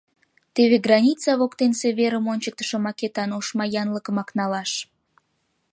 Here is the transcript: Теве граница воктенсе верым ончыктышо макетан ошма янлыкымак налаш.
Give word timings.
Теве 0.55 0.77
граница 0.85 1.29
воктенсе 1.41 1.87
верым 1.99 2.25
ончыктышо 2.33 2.77
макетан 2.85 3.29
ошма 3.39 3.65
янлыкымак 3.81 4.29
налаш. 4.37 4.71